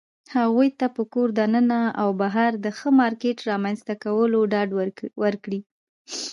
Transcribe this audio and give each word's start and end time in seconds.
هغوى 0.35 0.67
ته 0.79 0.87
په 0.95 1.03
کور 1.13 1.29
دننه 1.39 1.79
او 2.01 2.09
بهر 2.21 2.51
د 2.65 2.67
ښه 2.77 2.89
مارکيټ 2.99 3.37
رامنځته 3.49 3.93
کولو 4.03 4.39
ډاډ 4.51 4.69
ورکړى 5.23 5.59